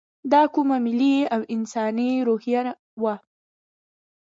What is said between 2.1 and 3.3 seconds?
روحیه وه.